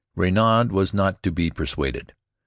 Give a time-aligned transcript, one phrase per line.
[0.17, 2.15] Raynaud was not to be persuaded.